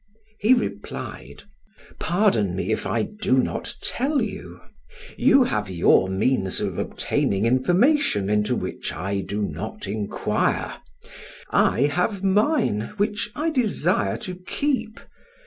He 0.39 0.55
replied: 0.55 1.43
"Pardon 1.99 2.55
me 2.55 2.71
if 2.71 2.87
I 2.87 3.03
do 3.03 3.37
not 3.37 3.75
tell 3.83 4.19
you! 4.19 4.59
You 5.15 5.43
have 5.43 5.69
your 5.69 6.09
means 6.09 6.59
of 6.59 6.79
obtaining 6.79 7.45
information 7.45 8.27
into 8.27 8.55
which 8.55 8.91
I 8.93 9.19
do 9.19 9.43
not 9.43 9.85
inquire; 9.87 10.77
I 11.51 11.81
have 11.81 12.23
mine 12.23 12.95
which 12.97 13.29
I 13.35 13.51
desire 13.51 14.17
to 14.25 14.37
keep. 14.47 14.99